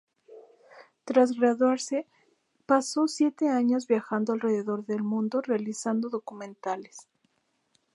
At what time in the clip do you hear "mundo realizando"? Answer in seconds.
5.03-6.09